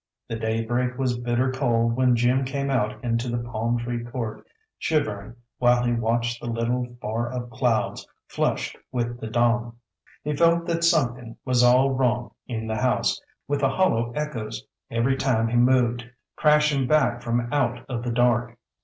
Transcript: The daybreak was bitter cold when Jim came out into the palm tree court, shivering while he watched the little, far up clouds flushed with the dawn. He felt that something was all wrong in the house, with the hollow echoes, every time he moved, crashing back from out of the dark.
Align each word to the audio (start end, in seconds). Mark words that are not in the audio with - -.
The 0.27 0.35
daybreak 0.35 0.97
was 0.97 1.19
bitter 1.19 1.51
cold 1.51 1.95
when 1.95 2.15
Jim 2.15 2.43
came 2.43 2.71
out 2.71 3.03
into 3.03 3.29
the 3.29 3.37
palm 3.37 3.77
tree 3.77 4.03
court, 4.03 4.43
shivering 4.79 5.35
while 5.59 5.83
he 5.83 5.93
watched 5.93 6.41
the 6.41 6.47
little, 6.47 6.97
far 6.99 7.31
up 7.31 7.51
clouds 7.51 8.07
flushed 8.27 8.75
with 8.91 9.19
the 9.19 9.27
dawn. 9.27 9.75
He 10.23 10.35
felt 10.35 10.65
that 10.65 10.83
something 10.83 11.37
was 11.45 11.61
all 11.61 11.91
wrong 11.91 12.31
in 12.47 12.65
the 12.65 12.77
house, 12.77 13.21
with 13.47 13.59
the 13.59 13.69
hollow 13.69 14.11
echoes, 14.13 14.65
every 14.89 15.17
time 15.17 15.47
he 15.49 15.55
moved, 15.55 16.09
crashing 16.35 16.87
back 16.87 17.21
from 17.21 17.53
out 17.53 17.85
of 17.87 18.01
the 18.01 18.11
dark. 18.11 18.57